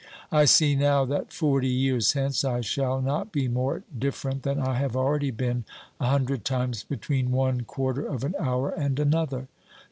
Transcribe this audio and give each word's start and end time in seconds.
I 0.31 0.45
see 0.45 0.75
now 0.75 1.05
that 1.05 1.31
forty 1.31 1.67
years 1.67 2.13
hence 2.13 2.43
I 2.43 2.61
shall 2.61 3.03
not 3.03 3.31
be 3.31 3.47
more 3.47 3.83
different 3.95 4.41
than 4.41 4.59
I 4.59 4.73
have 4.73 4.95
already 4.95 5.29
been 5.29 5.63
a 5.99 6.07
hundred 6.07 6.43
times 6.43 6.83
between 6.83 7.29
one 7.29 7.61
quarter 7.65 8.07
of 8.07 8.23
an 8.23 8.33
hour 8.39 8.71
and 8.71 8.99
another. 8.99 9.47